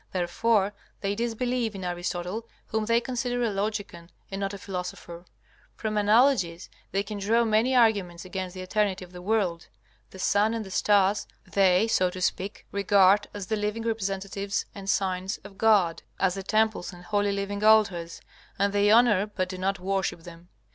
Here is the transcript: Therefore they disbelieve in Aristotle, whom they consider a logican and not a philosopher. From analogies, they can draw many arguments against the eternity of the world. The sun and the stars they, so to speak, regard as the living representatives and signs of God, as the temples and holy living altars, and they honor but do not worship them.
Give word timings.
Therefore 0.13 0.73
they 1.01 1.13
disbelieve 1.13 1.75
in 1.75 1.83
Aristotle, 1.83 2.47
whom 2.69 2.85
they 2.85 2.99
consider 2.99 3.43
a 3.43 3.51
logican 3.51 4.09
and 4.31 4.41
not 4.41 4.51
a 4.51 4.57
philosopher. 4.57 5.25
From 5.75 5.95
analogies, 5.95 6.71
they 6.91 7.03
can 7.03 7.19
draw 7.19 7.43
many 7.43 7.75
arguments 7.75 8.25
against 8.25 8.55
the 8.55 8.61
eternity 8.63 9.05
of 9.05 9.11
the 9.11 9.21
world. 9.21 9.67
The 10.09 10.17
sun 10.17 10.55
and 10.55 10.65
the 10.65 10.71
stars 10.71 11.27
they, 11.45 11.87
so 11.87 12.09
to 12.09 12.19
speak, 12.19 12.65
regard 12.71 13.27
as 13.31 13.45
the 13.45 13.55
living 13.55 13.83
representatives 13.83 14.65
and 14.73 14.89
signs 14.89 15.37
of 15.43 15.59
God, 15.59 16.01
as 16.19 16.33
the 16.33 16.41
temples 16.41 16.91
and 16.91 17.03
holy 17.03 17.31
living 17.31 17.63
altars, 17.63 18.21
and 18.57 18.73
they 18.73 18.89
honor 18.89 19.27
but 19.27 19.49
do 19.49 19.59
not 19.59 19.77
worship 19.77 20.21
them. 20.23 20.49